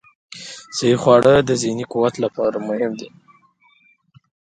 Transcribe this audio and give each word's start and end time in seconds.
صحي 0.77 0.95
خواړه 1.01 1.33
د 1.39 1.49
ذهني 1.61 1.85
قوت 1.93 2.15
لپاره 2.23 2.57
مهم 2.67 2.91
دي. 2.99 3.09